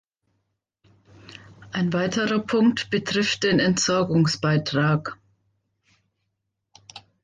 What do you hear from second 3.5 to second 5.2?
Entsorgungsbeitrag.